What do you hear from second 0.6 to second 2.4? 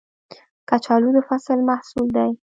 کچالو د فصل محصول دی